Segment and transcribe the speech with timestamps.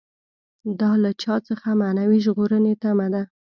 [0.79, 3.23] دا له چا څخه معنوي ژغورنې تمه ده.